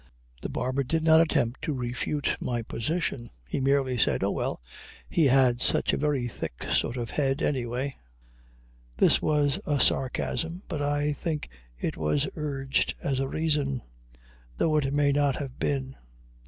[0.41, 3.29] The barber did not attempt to refute my position.
[3.47, 4.59] He merely said: "Oh, well,
[5.07, 7.93] he had such a very thick sort of a head, anyway."
[8.97, 13.83] This was a sarcasm, but I think it was urged as a reason,
[14.57, 15.95] though it may not have been.